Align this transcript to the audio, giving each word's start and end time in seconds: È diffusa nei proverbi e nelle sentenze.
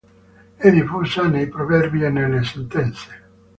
È 0.55 0.71
diffusa 0.71 1.27
nei 1.27 1.47
proverbi 1.47 2.01
e 2.03 2.09
nelle 2.09 2.43
sentenze. 2.43 3.19